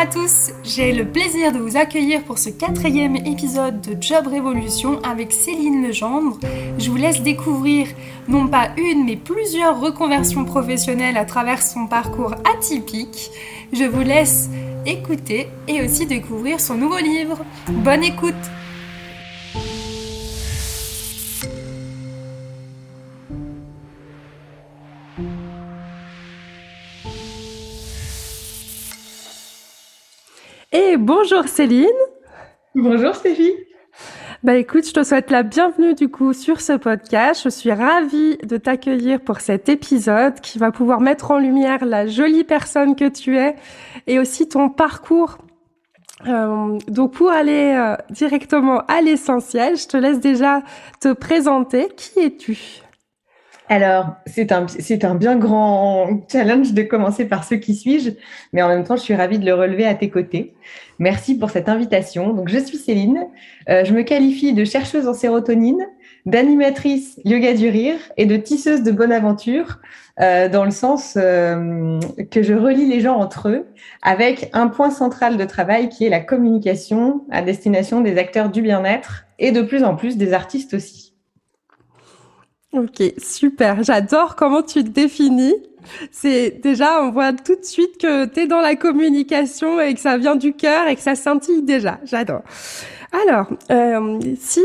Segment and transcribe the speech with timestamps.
[0.00, 4.98] à tous, j'ai le plaisir de vous accueillir pour ce quatrième épisode de Job Révolution
[5.02, 6.38] avec Céline Legendre.
[6.78, 7.86] Je vous laisse découvrir
[8.26, 13.30] non pas une mais plusieurs reconversions professionnelles à travers son parcours atypique.
[13.74, 14.48] Je vous laisse
[14.86, 17.44] écouter et aussi découvrir son nouveau livre.
[17.68, 18.34] Bonne écoute
[30.96, 31.88] bonjour Céline.
[32.74, 33.54] Bonjour Stéphie.
[34.42, 37.42] Bah écoute, je te souhaite la bienvenue du coup sur ce podcast.
[37.44, 42.06] Je suis ravie de t'accueillir pour cet épisode qui va pouvoir mettre en lumière la
[42.06, 43.56] jolie personne que tu es
[44.06, 45.38] et aussi ton parcours.
[46.26, 50.62] Euh, donc pour aller euh, directement à l'essentiel, je te laisse déjà
[51.00, 51.88] te présenter.
[51.96, 52.82] Qui es-tu?
[53.70, 58.10] Alors, c'est un, c'est un bien grand challenge de commencer par ce qui suis-je,
[58.52, 60.54] mais en même temps, je suis ravie de le relever à tes côtés.
[60.98, 62.34] Merci pour cette invitation.
[62.34, 63.28] Donc, je suis Céline.
[63.68, 65.86] Euh, je me qualifie de chercheuse en sérotonine,
[66.26, 69.78] d'animatrice yoga du rire et de tisseuse de bonne aventure,
[70.20, 72.00] euh, dans le sens euh,
[72.32, 73.66] que je relie les gens entre eux
[74.02, 78.62] avec un point central de travail qui est la communication à destination des acteurs du
[78.62, 81.09] bien-être et de plus en plus des artistes aussi.
[82.72, 83.82] Ok, super.
[83.82, 85.54] J'adore comment tu te définis.
[86.12, 90.00] C'est déjà, on voit tout de suite que tu es dans la communication et que
[90.00, 91.98] ça vient du cœur et que ça scintille déjà.
[92.04, 92.42] J'adore.
[93.26, 94.60] Alors, euh, si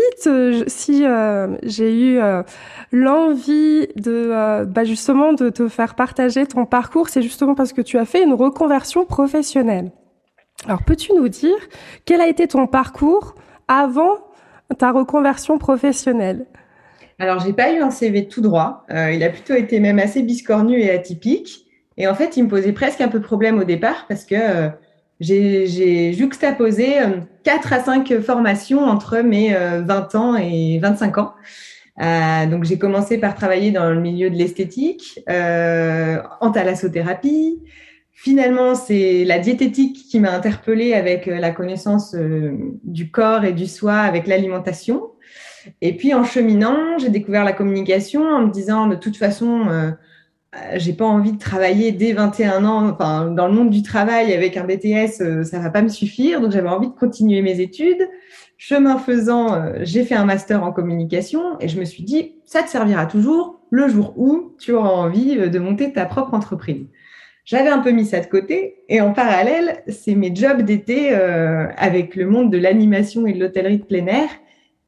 [0.67, 2.43] si euh, j'ai eu euh,
[2.91, 7.81] l'envie de euh, bah justement de te faire partager ton parcours, c'est justement parce que
[7.81, 9.91] tu as fait une reconversion professionnelle.
[10.67, 11.57] Alors, peux-tu nous dire
[12.05, 13.33] quel a été ton parcours
[13.67, 14.17] avant
[14.77, 16.45] ta reconversion professionnelle?
[17.17, 18.85] Alors, j'ai pas eu un CV tout droit.
[18.91, 21.65] Euh, il a plutôt été même assez biscornu et atypique.
[21.97, 24.69] Et en fait, il me posait presque un peu problème au départ parce que euh,
[25.21, 31.33] j'ai juxtaposé euh, 4 à 5 formations entre mes 20 ans et 25 ans.
[32.49, 37.61] donc, j'ai commencé par travailler dans le milieu de l'esthétique, en thalassothérapie.
[38.11, 42.15] Finalement, c'est la diététique qui m'a interpellée avec la connaissance
[42.83, 45.11] du corps et du soi avec l'alimentation.
[45.81, 49.91] Et puis en cheminant, j'ai découvert la communication en me disant de toute façon, euh,
[50.55, 54.33] euh, j'ai pas envie de travailler dès 21 ans, enfin dans le monde du travail
[54.33, 56.41] avec un BTS, euh, ça va pas me suffire.
[56.41, 58.07] Donc j'avais envie de continuer mes études.
[58.57, 62.69] Chemin faisant, j'ai fait un master en communication et je me suis dit ça te
[62.69, 66.87] servira toujours le jour où tu auras envie de monter ta propre entreprise.
[67.43, 72.15] J'avais un peu mis ça de côté et en parallèle, c'est mes jobs d'été avec
[72.15, 74.29] le monde de l'animation et de l'hôtellerie de plein air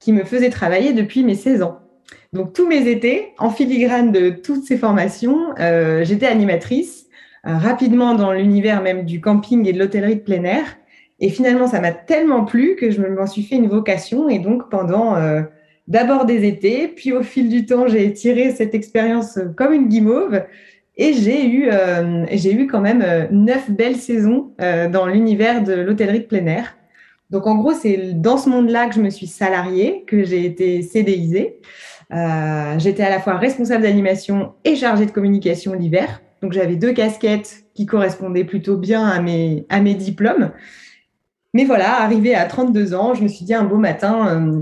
[0.08, 1.80] qui me faisait travailler depuis mes 16 ans.
[2.32, 7.08] Donc tous mes étés, en filigrane de toutes ces formations, euh, j'étais animatrice,
[7.46, 10.64] euh, rapidement dans l'univers même du camping et de l'hôtellerie de plein air.
[11.20, 14.30] Et finalement, ça m'a tellement plu que je m'en suis fait une vocation.
[14.30, 15.42] Et donc pendant euh,
[15.90, 20.42] d'abord des étés, puis au fil du temps, j'ai tiré cette expérience comme une guimauve.
[20.96, 21.70] Et j'ai eu,
[22.32, 26.78] j'ai eu quand même neuf belles saisons dans l'univers de l'hôtellerie de plein air.
[27.30, 30.82] Donc en gros, c'est dans ce monde-là que je me suis salariée, que j'ai été
[30.82, 31.60] CDIsée.
[32.14, 36.22] Euh, j'étais à la fois responsable d'animation et chargée de communication l'hiver.
[36.42, 40.52] Donc j'avais deux casquettes qui correspondaient plutôt bien à mes, à mes diplômes.
[41.54, 44.62] Mais voilà, arrivé à 32 ans, je me suis dit un beau matin, euh,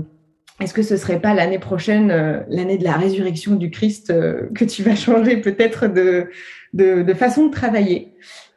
[0.60, 4.48] est-ce que ce serait pas l'année prochaine, euh, l'année de la résurrection du Christ, euh,
[4.54, 6.30] que tu vas changer peut-être de,
[6.72, 8.14] de, de façon de travailler?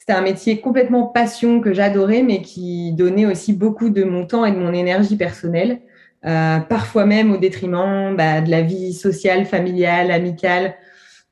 [0.10, 4.44] C'était un métier complètement passion que j'adorais, mais qui donnait aussi beaucoup de mon temps
[4.44, 5.82] et de mon énergie personnelle,
[6.26, 10.74] euh, parfois même au détriment bah, de la vie sociale, familiale, amicale.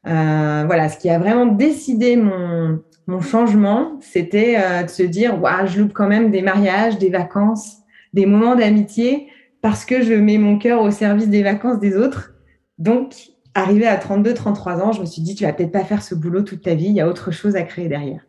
[0.05, 2.79] Euh, voilà, ce qui a vraiment décidé mon,
[3.19, 7.77] changement, c'était euh, de se dire, waouh, je loupe quand même des mariages, des vacances,
[8.13, 9.27] des moments d'amitié,
[9.63, 12.35] parce que je mets mon cœur au service des vacances des autres.
[12.77, 13.15] Donc,
[13.55, 16.13] arrivé à 32, 33 ans, je me suis dit, tu vas peut-être pas faire ce
[16.13, 18.26] boulot toute ta vie, il y a autre chose à créer derrière.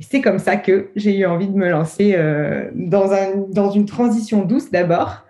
[0.00, 3.86] C'est comme ça que j'ai eu envie de me lancer euh, dans, un, dans une
[3.86, 5.24] transition douce d'abord.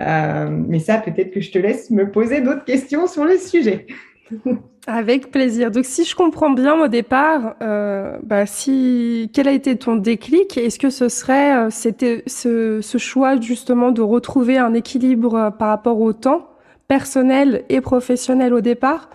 [0.00, 3.86] Euh, mais ça, peut-être que je te laisse me poser d'autres questions sur le sujet.
[4.86, 5.70] Avec plaisir.
[5.70, 10.56] Donc, si je comprends bien au départ, euh, bah, si quel a été ton déclic
[10.56, 16.00] Est-ce que ce serait c'était ce, ce, choix justement de retrouver un équilibre par rapport
[16.00, 16.48] au temps
[16.88, 19.10] personnel et professionnel au départ?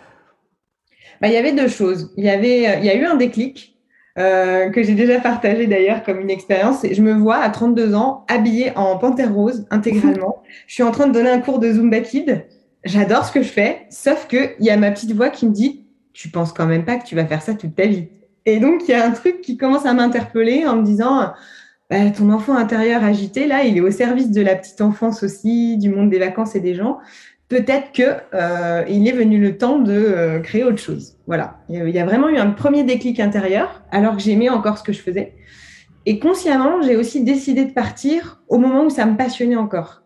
[1.22, 2.14] Bah, il y avait deux choses.
[2.18, 3.73] Il y avait, il y a eu un déclic
[4.20, 6.86] euh, que j'ai déjà partagé d'ailleurs comme une expérience.
[6.90, 10.44] Je me vois à 32 ans habillée en panthère rose intégralement.
[10.68, 12.46] je suis en train de donner un cours de Zumba Kid.
[12.84, 15.86] J'adore ce que je fais, sauf qu'il y a ma petite voix qui me dit
[16.14, 18.08] Tu penses quand même pas que tu vas faire ça toute ta vie.
[18.46, 21.32] Et donc, il y a un truc qui commence à m'interpeller en me disant
[21.90, 25.78] bah, Ton enfant intérieur agité, là, il est au service de la petite enfance aussi,
[25.78, 27.00] du monde des vacances et des gens
[27.54, 31.18] peut-être que euh, il est venu le temps de euh, créer autre chose.
[31.28, 31.60] Voilà.
[31.70, 34.92] Il y a vraiment eu un premier déclic intérieur, alors que j'aimais encore ce que
[34.92, 35.36] je faisais.
[36.06, 40.02] Et consciemment, j'ai aussi décidé de partir au moment où ça me passionnait encore.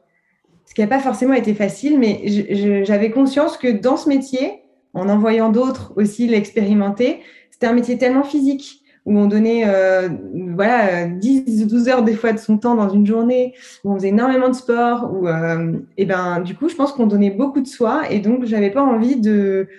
[0.66, 4.64] Ce qui n'a pas forcément été facile, mais j'avais conscience que dans ce métier,
[4.94, 10.10] en en voyant d'autres aussi l'expérimenter, c'était un métier tellement physique où on donnait euh,
[10.54, 14.10] voilà 10 12 heures des fois de son temps dans une journée où on faisait
[14.10, 18.04] énormément de sport euh, et ben du coup je pense qu'on donnait beaucoup de soi
[18.12, 19.70] et donc j'avais pas envie de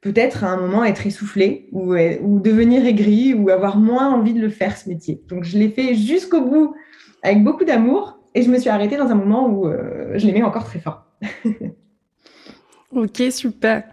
[0.00, 4.40] peut-être à un moment être essoufflé ou, ou devenir aigri ou avoir moins envie de
[4.40, 5.22] le faire ce métier.
[5.28, 6.74] Donc je l'ai fait jusqu'au bout
[7.22, 10.42] avec beaucoup d'amour et je me suis arrêtée dans un moment où euh, je l'aimais
[10.42, 11.04] encore très fort.
[12.90, 13.84] Ok super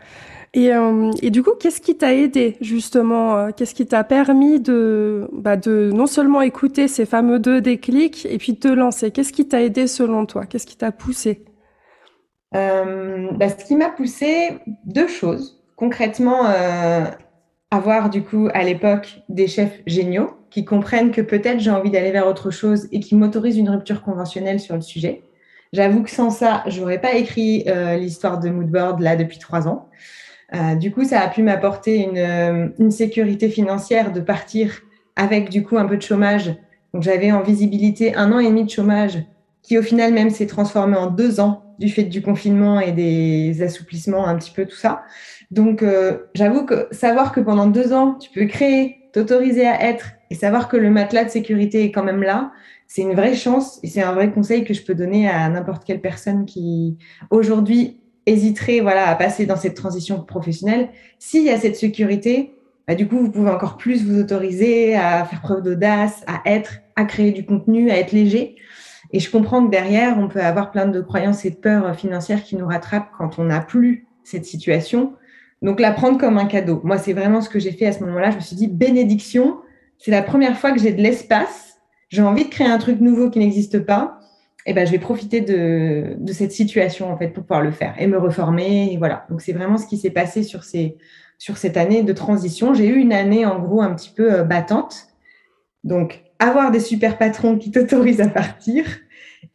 [0.56, 4.62] et, euh, et, du coup, qu'est-ce qui t'a aidé justement euh, Qu'est-ce qui t'a permis
[4.62, 9.12] de, bah, de non seulement écouter ces fameux deux déclics et puis de te lancer?
[9.12, 10.46] Qu'est-ce qui t'a aidé selon toi?
[10.46, 11.44] Qu'est-ce qui t'a poussé?
[12.56, 15.62] Euh, bah, Ce qui m'a poussé, deux choses.
[15.76, 16.46] Concrètement,
[17.70, 22.12] avoir du coup à l'époque des chefs géniaux qui comprennent que peut-être j'ai envie d'aller
[22.12, 25.24] vers autre chose et qui m'autorisent une rupture conventionnelle sur le sujet.
[25.74, 27.66] J'avoue que sans ça, j'aurais pas écrit
[28.00, 29.90] l'histoire de Moodboard là depuis trois ans.
[30.54, 34.82] Euh, du coup, ça a pu m'apporter une, euh, une, sécurité financière de partir
[35.16, 36.56] avec du coup un peu de chômage.
[36.94, 39.24] Donc j'avais en visibilité un an et demi de chômage
[39.64, 43.62] qui au final même s'est transformé en deux ans du fait du confinement et des
[43.64, 45.04] assouplissements, un petit peu tout ça.
[45.52, 50.12] Donc euh, j'avoue que savoir que pendant deux ans, tu peux créer, t'autoriser à être
[50.30, 52.52] et savoir que le matelas de sécurité est quand même là,
[52.88, 55.84] c'est une vraie chance et c'est un vrai conseil que je peux donner à n'importe
[55.84, 56.98] quelle personne qui
[57.32, 60.90] aujourd'hui hésiterait voilà, à passer dans cette transition professionnelle,
[61.20, 62.56] s'il y a cette sécurité,
[62.88, 66.80] bah, du coup, vous pouvez encore plus vous autoriser à faire preuve d'audace, à être,
[66.96, 68.56] à créer du contenu, à être léger.
[69.12, 72.44] Et je comprends que derrière, on peut avoir plein de croyances et de peurs financières
[72.44, 75.14] qui nous rattrapent quand on n'a plus cette situation.
[75.62, 76.82] Donc, la prendre comme un cadeau.
[76.84, 78.32] Moi, c'est vraiment ce que j'ai fait à ce moment-là.
[78.32, 79.58] Je me suis dit, bénédiction,
[79.98, 81.80] c'est la première fois que j'ai de l'espace.
[82.10, 84.20] J'ai envie de créer un truc nouveau qui n'existe pas
[84.66, 87.94] eh ben, je vais profiter de, de, cette situation en fait pour pouvoir le faire
[88.00, 88.92] et me reformer.
[88.92, 89.26] Et voilà.
[89.30, 90.98] Donc c'est vraiment ce qui s'est passé sur ces
[91.38, 92.74] sur cette année de transition.
[92.74, 95.08] J'ai eu une année en gros un petit peu euh, battante.
[95.84, 98.86] Donc avoir des super patrons qui t'autorisent à partir.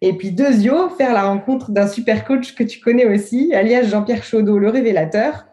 [0.01, 4.23] Et puis deuxio, faire la rencontre d'un super coach que tu connais aussi, alias Jean-Pierre
[4.23, 5.47] Chaudot, le révélateur.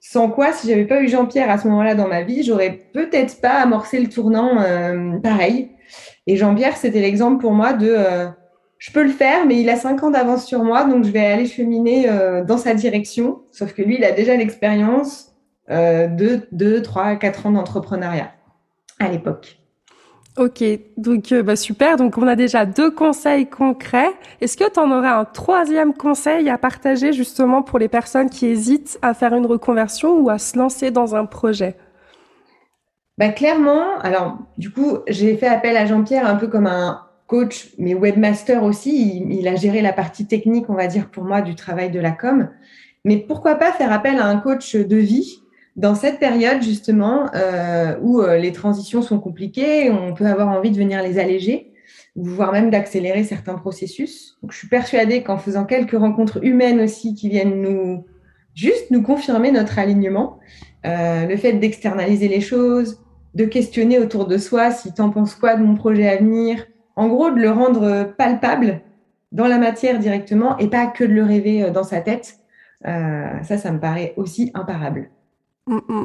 [0.00, 3.40] Sans quoi, si j'avais pas eu Jean-Pierre à ce moment-là dans ma vie, j'aurais peut-être
[3.40, 5.70] pas amorcé le tournant euh, pareil.
[6.26, 8.28] Et Jean-Pierre, c'était l'exemple pour moi de euh,
[8.78, 11.26] je peux le faire, mais il a cinq ans d'avance sur moi, donc je vais
[11.26, 13.40] aller cheminer euh, dans sa direction.
[13.50, 15.32] Sauf que lui, il a déjà l'expérience
[15.68, 18.30] euh, de 2, 3, 4 ans d'entrepreneuriat
[19.00, 19.58] à l'époque.
[20.36, 20.62] Ok,
[20.96, 21.96] donc euh, bah, super.
[21.96, 24.12] Donc on a déjà deux conseils concrets.
[24.40, 28.46] Est-ce que tu en aurais un troisième conseil à partager justement pour les personnes qui
[28.46, 31.76] hésitent à faire une reconversion ou à se lancer dans un projet?
[33.18, 37.68] Bah, Clairement, alors du coup, j'ai fait appel à Jean-Pierre un peu comme un, coach,
[37.78, 39.24] mais webmaster aussi.
[39.30, 42.10] Il, a géré la partie technique, on va dire, pour moi, du travail de la
[42.10, 42.48] com.
[43.04, 45.38] Mais pourquoi pas faire appel à un coach de vie
[45.76, 50.72] dans cette période, justement, euh, où euh, les transitions sont compliquées, on peut avoir envie
[50.72, 51.72] de venir les alléger,
[52.16, 54.36] voire même d'accélérer certains processus.
[54.42, 58.04] Donc, je suis persuadée qu'en faisant quelques rencontres humaines aussi qui viennent nous
[58.54, 60.40] juste nous confirmer notre alignement,
[60.84, 63.00] euh, le fait d'externaliser les choses,
[63.34, 66.66] de questionner autour de soi si t'en penses quoi de mon projet à venir,
[66.98, 68.80] en gros, de le rendre palpable
[69.30, 72.38] dans la matière directement et pas que de le rêver euh, dans sa tête.
[72.86, 75.08] Euh, ça, ça me paraît aussi imparable.
[75.68, 76.04] Mm, mm.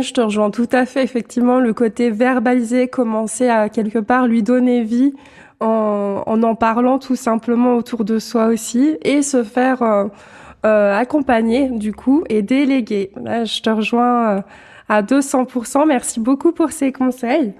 [0.00, 1.04] Je te rejoins tout à fait.
[1.04, 5.14] Effectivement, le côté verbaliser, commencer à quelque part lui donner vie
[5.60, 11.94] en en, parlant tout simplement autour de soi aussi et se faire euh, accompagner du
[11.94, 13.12] coup et déléguer.
[13.22, 14.42] Là, je te rejoins
[14.88, 15.86] à 200%.
[15.86, 17.54] Merci beaucoup pour ces conseils.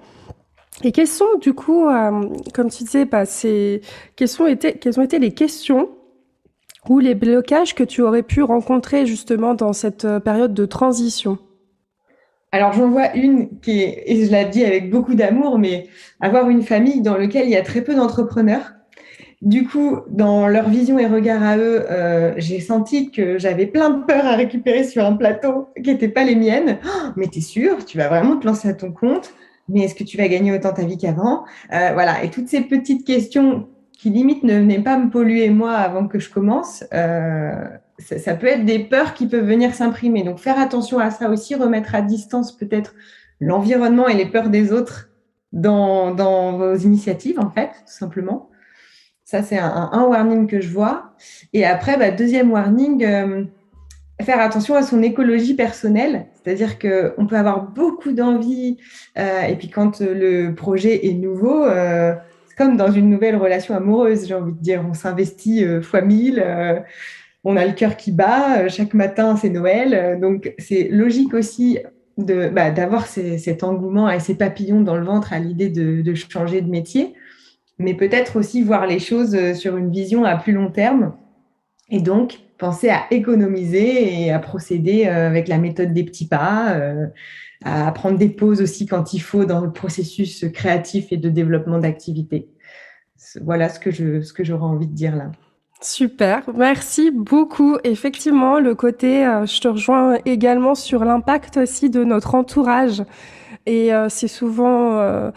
[0.84, 5.02] Et quelles sont, du coup, euh, comme tu disais, bah, quelles, ont été, quelles ont
[5.02, 5.88] été les questions
[6.88, 11.38] ou les blocages que tu aurais pu rencontrer justement dans cette euh, période de transition?
[12.52, 15.88] Alors j'en vois une qui est, et je la dis avec beaucoup d'amour, mais
[16.20, 18.72] avoir une famille dans laquelle il y a très peu d'entrepreneurs.
[19.42, 23.90] Du coup, dans leur vision et regard à eux, euh, j'ai senti que j'avais plein
[23.90, 26.78] de peurs à récupérer sur un plateau qui n'étaient pas les miennes.
[26.86, 29.34] Oh, mais t'es sûr, tu vas vraiment te lancer à ton compte?
[29.68, 31.44] Mais est-ce que tu vas gagner autant ta vie qu'avant?
[31.72, 35.72] Euh, Voilà, et toutes ces petites questions qui limite ne venaient pas me polluer moi
[35.72, 37.64] avant que je commence, euh,
[37.98, 40.22] ça, peut être des peurs qui peuvent venir s'imprimer.
[40.22, 42.94] Donc faire attention à ça aussi, remettre à distance peut-être
[43.40, 45.08] l'environnement et les peurs des autres
[45.52, 48.50] dans, dans vos initiatives, en fait, tout simplement.
[49.24, 51.12] Ça, c'est un, un, warning que je vois.
[51.52, 53.44] Et après, bah, deuxième warning, euh,
[54.22, 58.78] faire attention à son écologie personnelle, c'est-à-dire qu'on peut avoir beaucoup d'envie,
[59.18, 62.14] euh, et puis quand le projet est nouveau, euh,
[62.48, 66.00] c'est comme dans une nouvelle relation amoureuse, j'ai envie de dire, on s'investit euh, fois
[66.00, 66.80] mille, euh,
[67.44, 71.78] on a le cœur qui bat, euh, chaque matin c'est Noël, donc c'est logique aussi
[72.16, 76.14] de bah, d'avoir cet engouement et ces papillons dans le ventre à l'idée de, de
[76.14, 77.12] changer de métier,
[77.78, 81.14] mais peut-être aussi voir les choses sur une vision à plus long terme,
[81.90, 86.74] et donc penser à économiser et à procéder euh, avec la méthode des petits pas,
[86.74, 87.06] euh,
[87.64, 91.78] à prendre des pauses aussi quand il faut dans le processus créatif et de développement
[91.78, 92.48] d'activité.
[93.42, 95.30] Voilà ce que je ce que j'aurais envie de dire là.
[95.82, 97.76] Super, merci beaucoup.
[97.84, 103.02] Effectivement, le côté, euh, je te rejoins également sur l'impact aussi de notre entourage.
[103.66, 105.32] Et c'est souvent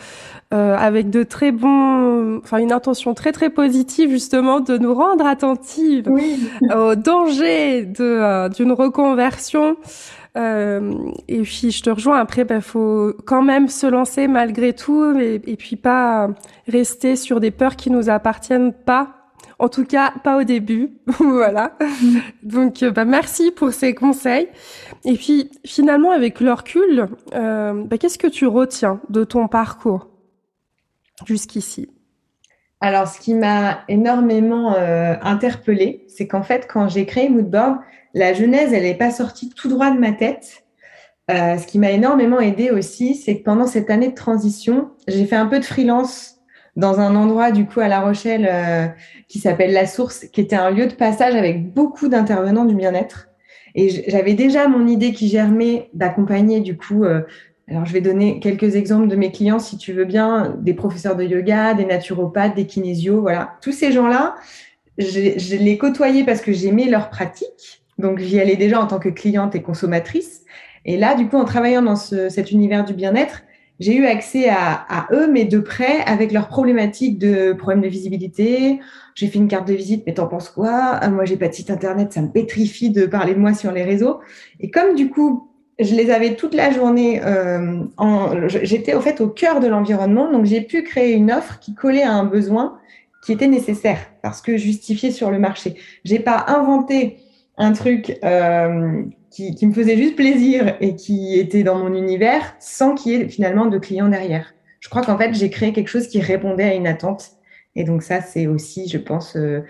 [0.52, 5.28] euh, avec de très bons, enfin une intention très très positive justement de nous rendre
[5.28, 6.10] attentives
[6.76, 9.78] au danger de euh, d'une reconversion.
[10.38, 10.92] Euh,
[11.28, 12.18] et puis je te rejoins.
[12.18, 16.30] Après, il faut quand même se lancer malgré tout et, et puis pas
[16.68, 19.19] rester sur des peurs qui nous appartiennent pas.
[19.60, 20.94] En tout cas, pas au début.
[21.20, 21.78] voilà.
[22.44, 24.48] Donc, bah, merci pour ces conseils.
[25.04, 30.08] Et puis, finalement, avec le recul, euh, bah, qu'est-ce que tu retiens de ton parcours
[31.26, 31.90] jusqu'ici?
[32.82, 37.80] Alors, ce qui m'a énormément euh, interpellée, c'est qu'en fait, quand j'ai créé Moodboard,
[38.14, 40.64] la genèse, elle n'est pas sortie tout droit de ma tête.
[41.30, 45.26] Euh, ce qui m'a énormément aidé aussi, c'est que pendant cette année de transition, j'ai
[45.26, 46.39] fait un peu de freelance
[46.76, 48.88] dans un endroit du coup à La Rochelle euh,
[49.28, 53.28] qui s'appelle La Source, qui était un lieu de passage avec beaucoup d'intervenants du bien-être.
[53.76, 57.22] Et j'avais déjà mon idée qui germait d'accompagner du coup euh,
[57.70, 61.16] alors, je vais donner quelques exemples de mes clients, si tu veux bien, des professeurs
[61.16, 63.58] de yoga, des naturopathes, des kinésios, voilà.
[63.62, 64.36] Tous ces gens-là,
[64.98, 67.84] je, les côtoyais parce que j'aimais leur pratique.
[68.00, 70.46] Donc, j'y allais déjà en tant que cliente et consommatrice.
[70.86, 73.44] Et là, du coup, en travaillant dans cet univers du bien-être,
[73.80, 78.80] j'ai eu accès à, eux, mais de près, avec leurs problématiques de problèmes de visibilité.
[79.16, 80.72] J'ai fait une carte de visite, mais t'en penses quoi?
[80.72, 83.72] Ah, Moi, j'ai pas de site internet, ça me pétrifie de parler de moi sur
[83.72, 84.20] les réseaux.
[84.60, 87.22] Et comme du coup, je les avais toute la journée.
[87.24, 87.84] Euh,
[88.64, 92.04] J'étais au fait au cœur de l'environnement, donc j'ai pu créer une offre qui collait
[92.04, 92.78] à un besoin
[93.24, 95.76] qui était nécessaire parce que justifié sur le marché.
[96.04, 97.18] J'ai pas inventé
[97.58, 99.04] un truc euh,
[99.56, 103.28] qui, me faisait juste plaisir et qui était dans mon univers sans qu'il y ait
[103.28, 104.54] finalement de clients derrière.
[104.80, 107.32] Je crois qu'en fait j'ai créé quelque chose qui répondait à une attente
[107.76, 109.62] et donc ça c'est aussi, je pense, euh,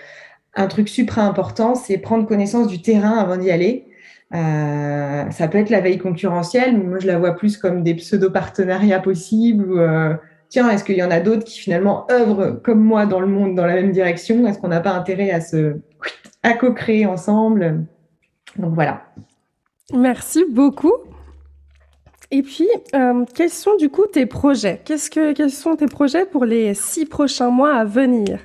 [0.55, 3.85] un truc super important, c'est prendre connaissance du terrain avant d'y aller
[4.33, 7.95] euh, ça peut être la veille concurrentielle, mais moi je la vois plus comme des
[7.95, 9.79] pseudo-partenariats possibles.
[9.79, 10.13] Euh,
[10.49, 13.55] tiens, est-ce qu'il y en a d'autres qui finalement œuvrent comme moi dans le monde
[13.55, 14.45] dans la même direction?
[14.47, 15.77] Est-ce qu'on n'a pas intérêt à se
[16.43, 17.85] à co-créer ensemble?
[18.57, 19.03] Donc voilà.
[19.93, 20.93] Merci beaucoup.
[22.31, 24.81] Et puis, euh, quels sont du coup tes projets?
[24.85, 28.39] Qu'est-ce que quels sont tes projets pour les six prochains mois à venir?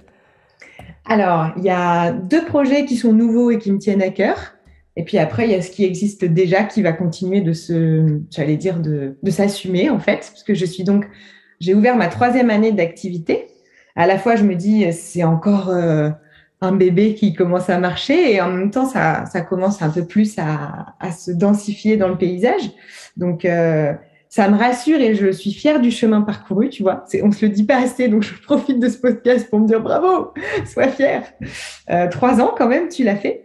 [1.05, 4.55] Alors, il y a deux projets qui sont nouveaux et qui me tiennent à cœur.
[4.97, 8.21] Et puis après, il y a ce qui existe déjà qui va continuer de se,
[8.31, 11.05] j'allais dire, de, de s'assumer en fait, parce que je suis donc,
[11.61, 13.49] j'ai ouvert ma troisième année d'activité.
[13.97, 16.11] À la fois, je me dis, c'est encore euh,
[16.61, 20.07] un bébé qui commence à marcher, et en même temps, ça, ça commence un peu
[20.07, 22.71] plus à, à se densifier dans le paysage.
[23.17, 23.93] Donc, euh,
[24.35, 27.05] ça me rassure et je suis fière du chemin parcouru, tu vois.
[27.23, 29.81] On se le dit pas assez, donc je profite de ce podcast pour me dire
[29.81, 30.33] bravo,
[30.67, 31.23] sois fière.
[31.89, 33.45] Euh, trois ans quand même, tu l'as fait.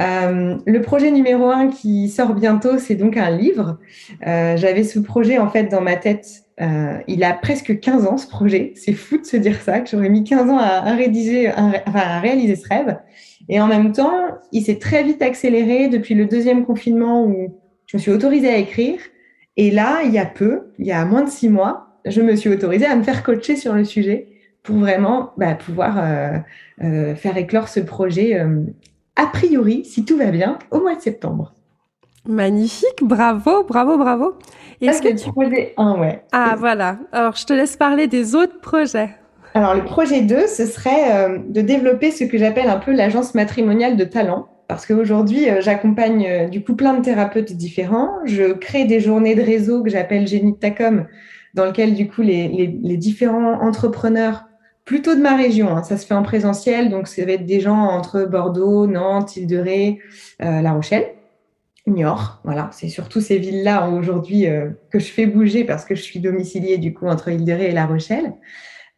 [0.00, 3.78] Euh, le projet numéro un qui sort bientôt, c'est donc un livre.
[4.26, 6.45] Euh, J'avais ce projet en fait dans ma tête.
[6.60, 8.72] Euh, il a presque 15 ans ce projet.
[8.76, 12.00] C'est fou de se dire ça, que j'aurais mis 15 ans à, à rédiger, enfin,
[12.00, 12.98] à réaliser ce rêve.
[13.48, 14.14] Et en même temps,
[14.52, 17.54] il s'est très vite accéléré depuis le deuxième confinement où
[17.86, 18.98] je me suis autorisée à écrire.
[19.56, 22.36] Et là, il y a peu, il y a moins de six mois, je me
[22.36, 24.28] suis autorisée à me faire coacher sur le sujet
[24.62, 26.38] pour vraiment bah, pouvoir euh,
[26.82, 28.64] euh, faire éclore ce projet, euh,
[29.14, 31.54] a priori, si tout va bien, au mois de septembre.
[32.26, 34.34] Magnifique, bravo, bravo, bravo.
[34.80, 36.22] Est-ce que tu projet un, ouais.
[36.32, 36.98] Ah voilà.
[37.12, 39.10] Alors je te laisse parler des autres projets.
[39.54, 43.96] Alors le projet 2, ce serait de développer ce que j'appelle un peu l'agence matrimoniale
[43.96, 48.10] de talent parce qu'aujourd'hui, j'accompagne du coup plein de thérapeutes différents.
[48.24, 51.06] Je crée des journées de réseau que j'appelle Génie Tacom,
[51.54, 52.48] dans lequel du coup les,
[52.82, 54.44] les, différents entrepreneurs
[54.84, 55.76] plutôt de ma région.
[55.76, 55.82] Hein.
[55.84, 60.00] Ça se fait en présentiel, donc ça va être des gens entre Bordeaux, Nantes, Île-de-Ré,
[60.42, 61.06] euh, La Rochelle,
[61.86, 62.40] Niort.
[62.44, 66.20] Voilà, c'est surtout ces villes-là aujourd'hui euh, que je fais bouger parce que je suis
[66.20, 68.34] domiciliée du coup entre Île-de-Ré et La Rochelle.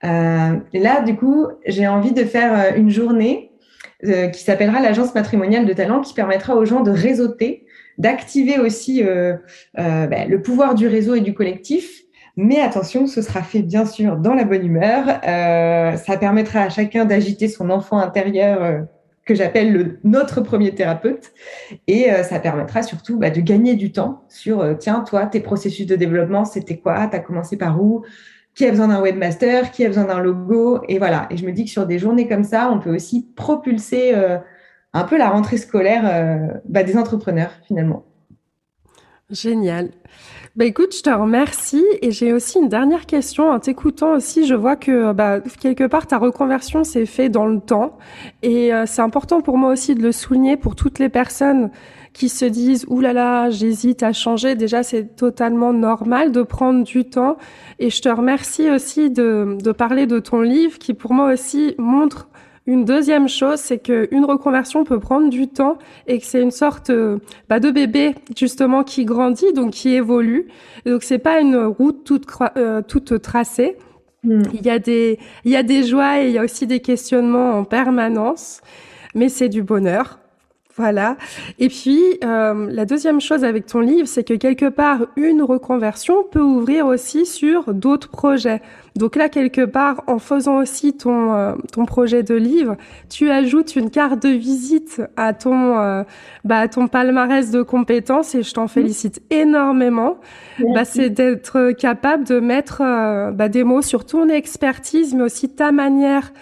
[0.04, 3.52] Euh, là, du coup, j'ai envie de faire une journée
[4.00, 7.66] qui s'appellera l'agence matrimoniale de talent, qui permettra aux gens de réseauter,
[7.98, 12.04] d'activer aussi ben, le pouvoir du réseau et du collectif
[12.40, 15.08] mais attention, ce sera fait bien sûr dans la bonne humeur.
[15.26, 18.82] Euh, ça permettra à chacun d'agiter son enfant intérieur euh,
[19.28, 21.32] que j'appelle notre premier thérapeute.
[21.86, 25.86] Et euh, ça permettra surtout bah, de gagner du temps sur, tiens, toi, tes processus
[25.86, 27.06] de développement, c'était quoi?
[27.06, 28.04] Tu as commencé par où?
[28.54, 29.70] Qui a besoin d'un webmaster?
[29.70, 30.80] Qui a besoin d'un logo?
[30.88, 31.26] Et voilà.
[31.30, 34.14] Et je me dis que sur des journées comme ça, on peut aussi propulser
[34.94, 38.07] un peu la rentrée scolaire bah, des entrepreneurs finalement.
[39.30, 39.90] Génial.
[40.56, 43.50] Bah écoute, je te remercie et j'ai aussi une dernière question.
[43.50, 47.60] En t'écoutant aussi, je vois que bah, quelque part ta reconversion s'est fait dans le
[47.60, 47.98] temps
[48.42, 51.70] et euh, c'est important pour moi aussi de le souligner pour toutes les personnes
[52.14, 54.54] qui se disent Ouh là là, j'hésite à changer.
[54.54, 57.36] Déjà, c'est totalement normal de prendre du temps
[57.78, 61.74] et je te remercie aussi de, de parler de ton livre qui pour moi aussi
[61.76, 62.27] montre
[62.68, 66.90] une deuxième chose, c'est qu'une reconversion peut prendre du temps et que c'est une sorte
[66.90, 67.16] euh,
[67.48, 70.48] bah, de bébé justement qui grandit, donc qui évolue.
[70.84, 72.26] Et donc c'est pas une route toute,
[72.58, 73.78] euh, toute tracée.
[74.22, 74.42] Hmm.
[74.52, 76.80] Il y a des il y a des joies et il y a aussi des
[76.80, 78.60] questionnements en permanence,
[79.14, 80.18] mais c'est du bonheur.
[80.78, 81.16] Voilà.
[81.58, 86.22] Et puis, euh, la deuxième chose avec ton livre, c'est que quelque part, une reconversion
[86.30, 88.62] peut ouvrir aussi sur d'autres projets.
[88.94, 92.76] Donc là, quelque part, en faisant aussi ton, euh, ton projet de livre,
[93.10, 96.04] tu ajoutes une carte de visite à ton, euh,
[96.44, 100.18] bah, à ton palmarès de compétences et je t'en félicite énormément.
[100.74, 102.78] Bah, c'est d'être capable de mettre
[103.32, 106.32] bah, des mots sur ton expertise, mais aussi ta manière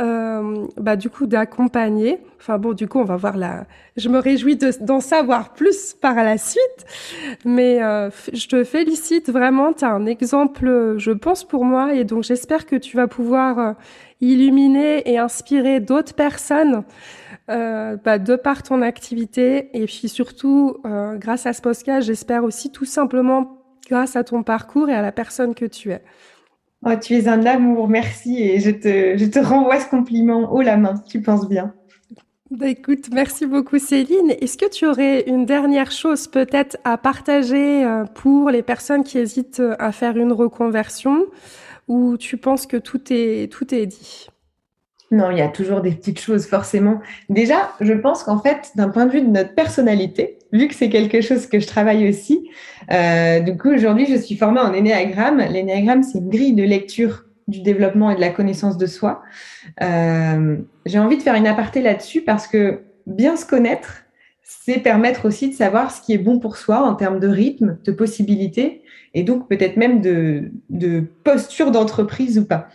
[0.00, 2.18] euh, bah, du coup, d'accompagner.
[2.44, 3.66] Enfin bon, du coup, on va voir la.
[3.96, 6.84] Je me réjouis d'en savoir plus par la suite.
[7.46, 9.72] Mais euh, je te félicite vraiment.
[9.72, 11.94] Tu as un exemple, je pense, pour moi.
[11.94, 13.72] Et donc, j'espère que tu vas pouvoir euh,
[14.20, 16.84] illuminer et inspirer d'autres personnes
[17.50, 19.70] euh, bah, de par ton activité.
[19.72, 24.42] Et puis surtout, euh, grâce à ce podcast, j'espère aussi tout simplement grâce à ton
[24.42, 26.02] parcours et à la personne que tu es.
[26.86, 28.42] Oh, tu es un amour, merci.
[28.42, 30.94] Et je te, je te renvoie ce compliment haut la main.
[31.08, 31.74] Tu penses bien.
[32.50, 34.30] Bah, écoute, merci beaucoup Céline.
[34.40, 39.18] Est-ce que tu aurais une dernière chose peut-être à partager euh, pour les personnes qui
[39.18, 41.24] hésitent à faire une reconversion
[41.88, 44.26] ou tu penses que tout est, tout est dit?
[45.10, 47.00] Non, il y a toujours des petites choses, forcément.
[47.28, 50.88] Déjà, je pense qu'en fait, d'un point de vue de notre personnalité, vu que c'est
[50.88, 52.50] quelque chose que je travaille aussi,
[52.90, 55.38] euh, du coup, aujourd'hui, je suis formée en énéagramme.
[55.38, 59.22] L'énéagramme, c'est une grille de lecture du développement et de la connaissance de soi.
[59.82, 64.04] Euh, j'ai envie de faire une aparté là-dessus parce que bien se connaître,
[64.42, 67.78] c'est permettre aussi de savoir ce qui est bon pour soi en termes de rythme,
[67.84, 68.82] de possibilités
[69.14, 70.50] et donc peut-être même de,
[71.22, 72.68] posture d'entreprise ou pas.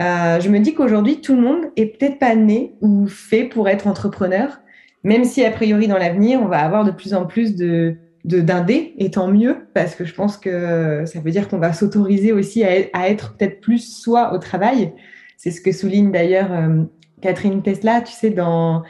[0.00, 3.68] Euh, je me dis qu'aujourd'hui, tout le monde est peut-être pas né ou fait pour
[3.68, 4.60] être entrepreneur,
[5.04, 7.96] même si a priori dans l'avenir, on va avoir de plus en plus de
[8.28, 12.32] d'indés, et tant mieux, parce que je pense que ça veut dire qu'on va s'autoriser
[12.32, 14.92] aussi à, être peut-être plus soi au travail.
[15.36, 16.84] C'est ce que souligne d'ailleurs euh,
[17.20, 18.82] Catherine Tesla, tu sais, dans...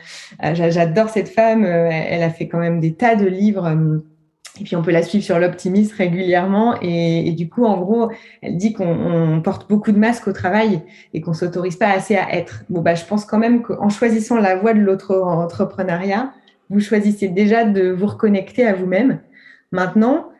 [0.44, 4.02] Euh, j'adore cette femme, elle a fait quand même des tas de livres
[4.60, 6.76] et puis on peut la suivre sur l'optimisme régulièrement.
[6.80, 8.10] Et, du coup, en gros,
[8.42, 10.82] elle dit qu'on porte beaucoup de masques au travail
[11.14, 12.64] et qu'on s'autorise pas assez à être.
[12.68, 16.32] Bon, bah, je pense quand même qu'en choisissant la voie de l'autre entrepreneuriat,
[16.70, 19.20] vous choisissez déjà de vous reconnecter à vous-même.
[19.72, 20.30] Maintenant,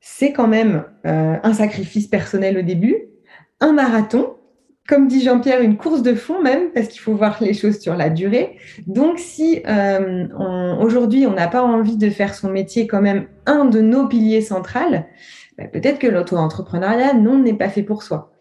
[0.00, 2.96] c'est quand même euh, un sacrifice personnel au début,
[3.60, 4.34] un marathon
[4.88, 7.94] comme dit Jean-Pierre, une course de fond même, parce qu'il faut voir les choses sur
[7.94, 8.56] la durée.
[8.86, 10.26] Donc, si euh,
[10.80, 14.40] aujourd'hui on n'a pas envie de faire son métier quand même un de nos piliers
[14.40, 15.06] centrales,
[15.58, 18.32] bah, peut-être que l'auto-entrepreneuriat, non, n'est pas fait pour soi.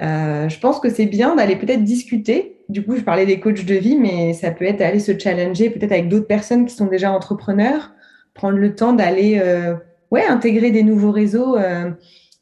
[0.00, 3.64] Euh, je pense que c'est bien d'aller peut-être discuter du coup, je parlais des coachs
[3.64, 6.86] de vie, mais ça peut être aller se challenger peut-être avec d'autres personnes qui sont
[6.86, 7.90] déjà entrepreneurs,
[8.32, 9.40] prendre le temps d'aller
[10.10, 11.56] ouais, intégrer des nouveaux réseaux.
[11.56, 11.90] Euh.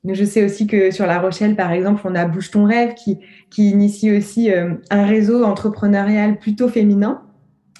[0.05, 3.19] je sais aussi que sur La Rochelle, par exemple, on a Bouge ton rêve qui,
[3.51, 7.23] qui initie aussi euh, un réseau entrepreneurial plutôt féminin.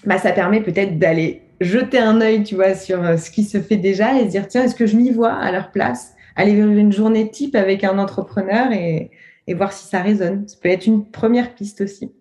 [0.05, 3.77] Bah, ça permet peut-être d'aller jeter un œil, tu vois, sur ce qui se fait
[3.77, 6.15] déjà et se dire, tiens, est-ce que je m'y vois à leur place?
[6.37, 9.11] Aller vivre une journée type avec un entrepreneur et,
[9.49, 10.47] et voir si ça résonne.
[10.47, 12.13] Ça peut être une première piste aussi.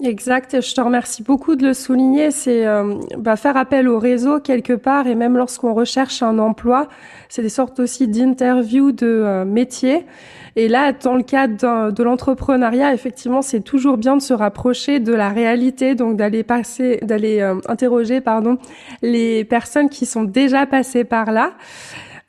[0.00, 2.30] Exact, je te remercie beaucoup de le souligner.
[2.30, 6.86] C'est euh, bah, faire appel au réseau quelque part et même lorsqu'on recherche un emploi,
[7.28, 10.06] c'est des sortes aussi d'interviews de euh, métiers.
[10.54, 15.12] Et là, dans le cadre de l'entrepreneuriat, effectivement, c'est toujours bien de se rapprocher de
[15.12, 18.56] la réalité, donc d'aller passer, d'aller euh, interroger, pardon,
[19.02, 21.52] les personnes qui sont déjà passées par là.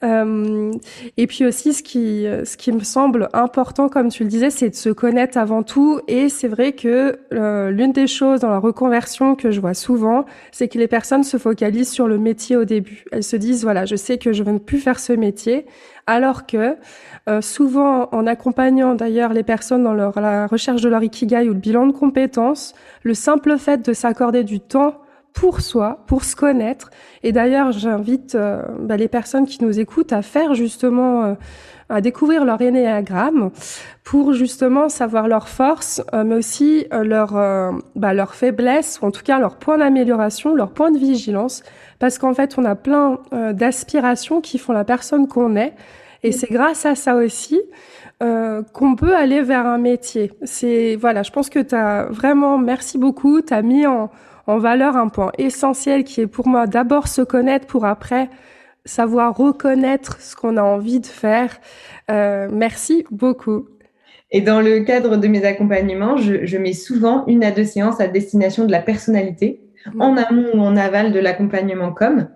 [0.04, 0.72] Euh,
[1.18, 4.70] et puis aussi, ce qui, ce qui me semble important, comme tu le disais, c'est
[4.70, 6.00] de se connaître avant tout.
[6.08, 10.26] Et c'est vrai que euh, l'une des choses dans la reconversion que je vois souvent,
[10.52, 13.06] c'est que les personnes se focalisent sur le métier au début.
[13.12, 15.66] Elles se disent, voilà, je sais que je ne veux plus faire ce métier,
[16.08, 16.78] alors que
[17.28, 21.54] euh, souvent, en accompagnant d'ailleurs les personnes dans leur, la recherche de leur ikigai ou
[21.54, 24.96] le bilan de compétences, le simple fait de s'accorder du temps
[25.34, 26.90] pour soi, pour se connaître.
[27.24, 31.34] Et d'ailleurs, j'invite euh, bah, les personnes qui nous écoutent à faire justement, euh,
[31.90, 33.52] à découvrir leur énéagramme
[34.04, 37.34] pour justement savoir leurs forces, euh, mais aussi leurs
[37.96, 41.64] bah, leur faiblesses, ou en tout cas leurs points d'amélioration, leurs points de vigilance,
[42.00, 43.20] parce qu'en fait, on a plein
[43.54, 45.74] d'aspirations qui font la personne qu'on est.
[46.24, 47.62] Et c'est grâce à ça aussi
[48.20, 50.32] qu'on peut aller vers un métier.
[50.44, 54.10] C'est voilà, je pense que tu as vraiment merci beaucoup, tu as mis en
[54.50, 58.30] en valeur un point essentiel qui est pour moi d'abord se connaître pour après
[58.84, 61.60] savoir reconnaître ce qu'on a envie de faire.
[62.10, 63.68] Euh, merci beaucoup.
[64.32, 68.08] Et dans le cadre de mes accompagnements, je, mets souvent une à deux séances à
[68.08, 70.02] destination de la personnalité, mmh.
[70.02, 72.28] en amont ou en aval de l'accompagnement com,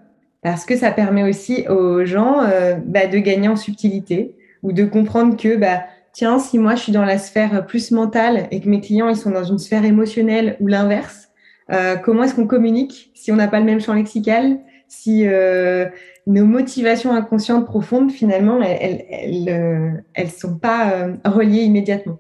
[0.44, 4.84] parce que ça permet aussi aux gens euh, bah, de gagner en subtilité ou de
[4.84, 8.70] comprendre que, bah, tiens, si moi je suis dans la sphère plus mentale et que
[8.70, 11.30] mes clients ils sont dans une sphère émotionnelle ou l'inverse,
[11.72, 15.88] euh, comment est-ce qu'on communique si on n'a pas le même champ lexical si euh,
[16.28, 22.20] nos motivations inconscientes profondes, finalement, elles elles, euh, sont pas reliées immédiatement.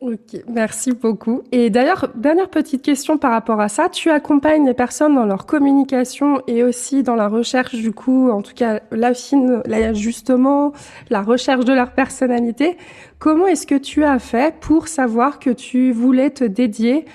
[0.00, 1.44] Ok, merci beaucoup.
[1.50, 3.88] Et d'ailleurs, dernière petite question par rapport à ça.
[3.88, 8.42] Tu accompagnes les personnes dans leur communication et aussi dans la recherche, du coup, en
[8.42, 10.72] tout cas, l'affine, l'ajustement,
[11.08, 12.76] la recherche de leur personnalité.
[13.18, 17.06] Comment est-ce que tu as fait pour savoir que tu voulais te dédier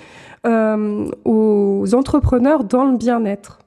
[0.44, 3.58] aux entrepreneurs dans le bien-être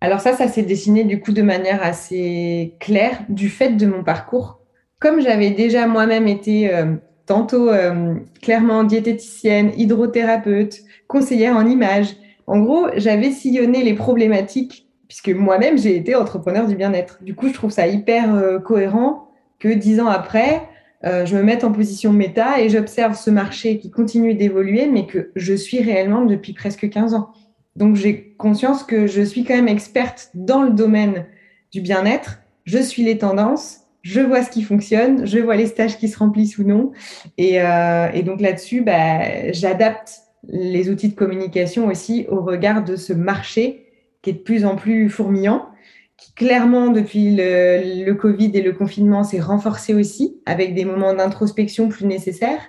[0.00, 4.02] Alors ça, ça s'est dessiné du coup de manière assez claire du fait de mon
[4.04, 4.60] parcours.
[4.98, 6.94] Comme j'avais déjà moi-même été euh,
[7.26, 12.16] tantôt euh, clairement diététicienne, hydrothérapeute, conseillère en images,
[12.46, 17.18] en gros, j'avais sillonné les problématiques puisque moi-même j'ai été entrepreneur du bien-être.
[17.22, 20.62] Du coup, je trouve ça hyper cohérent que dix ans après,
[21.04, 25.06] euh, je me mette en position méta et j'observe ce marché qui continue d'évoluer, mais
[25.06, 27.30] que je suis réellement depuis presque 15 ans.
[27.76, 31.26] Donc j'ai conscience que je suis quand même experte dans le domaine
[31.72, 32.40] du bien-être.
[32.64, 36.18] Je suis les tendances, je vois ce qui fonctionne, je vois les stages qui se
[36.18, 36.92] remplissent ou non.
[37.36, 43.12] Et, euh, donc là-dessus, bah, j'adapte les outils de communication aussi au regard de ce
[43.12, 43.86] marché
[44.22, 45.66] qui est de plus en plus fourmillant
[46.16, 51.88] qui clairement, depuis le, Covid et le confinement, s'est renforcé aussi, avec des moments d'introspection
[51.88, 52.62] plus nécessaires.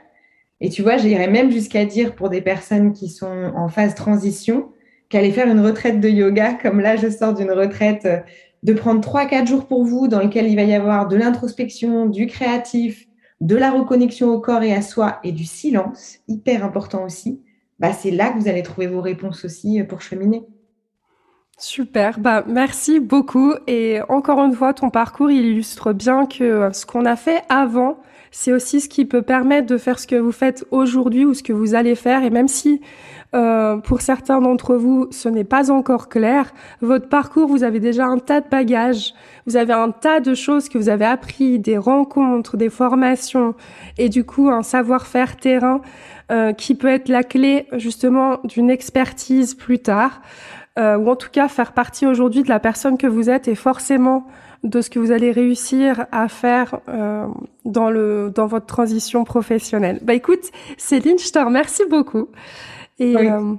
[0.59, 4.71] Et tu vois, j'irais même jusqu'à dire pour des personnes qui sont en phase transition,
[5.09, 8.19] qu'aller faire une retraite de yoga, comme là, je sors d'une retraite, euh,
[8.63, 12.27] de prendre 3-4 jours pour vous, dans lequel il va y avoir de l'introspection, du
[12.27, 13.07] créatif,
[13.39, 17.41] de la reconnexion au corps et à soi, et du silence, hyper important aussi,
[17.79, 20.43] bah, c'est là que vous allez trouver vos réponses aussi euh, pour cheminer.
[21.59, 23.53] Super, bah merci beaucoup.
[23.65, 27.41] Et encore une fois ton parcours il illustre bien que euh, ce qu'on a fait
[27.49, 27.97] avant,
[28.29, 31.41] c'est aussi ce qui peut permettre de faire ce que vous faites aujourd'hui ou ce
[31.41, 32.23] que vous allez faire.
[32.23, 32.79] Et même si
[33.33, 38.05] euh, pour certains d'entre vous ce n'est pas encore clair, votre parcours vous avez déjà
[38.05, 39.15] un tas de bagages,
[39.47, 43.55] vous avez un tas de choses que vous avez appris, des rencontres, des formations
[43.97, 45.81] et du coup un savoir-faire terrain
[46.31, 50.21] euh, qui peut être la clé justement d'une expertise plus tard.
[50.77, 53.55] Euh, ou en tout cas faire partie aujourd'hui de la personne que vous êtes et
[53.55, 54.27] forcément
[54.63, 57.25] de ce que vous allez réussir à faire euh,
[57.65, 59.99] dans le dans votre transition professionnelle.
[60.03, 62.27] Bah écoute, Céline, je te remercie beaucoup
[62.99, 63.55] et euh,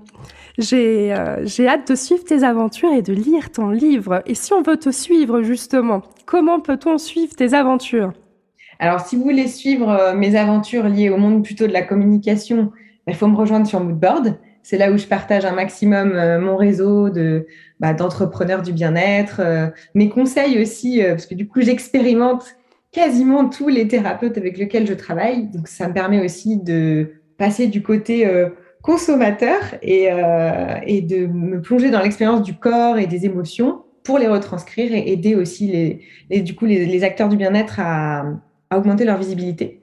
[0.58, 4.22] j'ai j'ai hâte de suivre tes aventures et de lire ton livre.
[4.26, 8.12] Et si on veut te suivre justement, comment peut-on suivre tes aventures?
[8.78, 12.70] Alors si vous voulez suivre mes aventures liées au monde plutôt de la communication,
[13.08, 14.38] il faut me rejoindre sur Moodboard.
[14.68, 17.08] C'est là où je partage un maximum euh, mon réseau
[17.80, 22.44] bah, d'entrepreneurs du bien-être, euh, mes conseils aussi, euh, parce que du coup, j'expérimente
[22.92, 25.46] quasiment tous les thérapeutes avec lesquels je travaille.
[25.46, 28.30] Donc, ça me permet aussi de passer du côté
[28.82, 34.92] consommateur et, de me plonger dans l'expérience du corps et des émotions pour les retranscrire
[34.92, 38.26] et aider aussi les, acteurs du bien-être à
[38.76, 39.77] augmenter leur visibilité.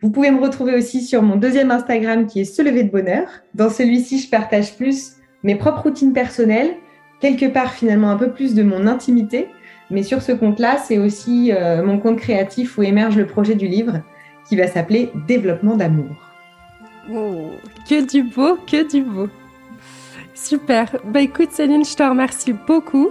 [0.00, 3.26] Vous pouvez me retrouver aussi sur mon deuxième Instagram qui est Se lever de bonheur.
[3.54, 6.76] Dans celui-ci, je partage plus mes propres routines personnelles,
[7.20, 9.48] quelque part finalement un peu plus de mon intimité.
[9.90, 13.66] Mais sur ce compte-là, c'est aussi euh, mon compte créatif où émerge le projet du
[13.66, 14.02] livre
[14.48, 16.14] qui va s'appeler Développement d'amour.
[17.12, 17.50] Oh,
[17.88, 19.28] que du beau, que du beau.
[20.34, 20.96] Super.
[21.06, 23.10] Bah écoute Céline, je te remercie beaucoup.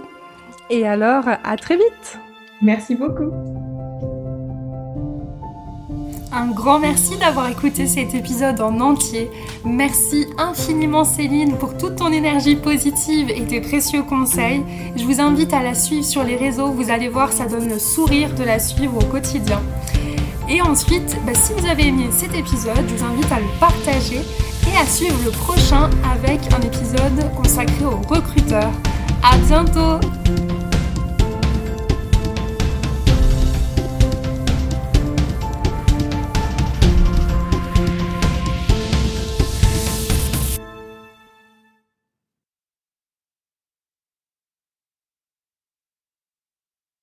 [0.70, 2.18] Et alors, à très vite.
[2.62, 3.30] Merci beaucoup.
[6.30, 9.30] Un grand merci d'avoir écouté cet épisode en entier.
[9.64, 14.62] Merci infiniment Céline pour toute ton énergie positive et tes précieux conseils.
[14.94, 17.78] Je vous invite à la suivre sur les réseaux, vous allez voir, ça donne le
[17.78, 19.62] sourire de la suivre au quotidien.
[20.50, 24.20] Et ensuite, bah, si vous avez aimé cet épisode, je vous invite à le partager
[24.70, 28.72] et à suivre le prochain avec un épisode consacré aux recruteurs.
[29.22, 29.98] À bientôt